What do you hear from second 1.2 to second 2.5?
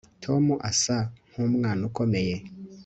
nkumwana ukomeye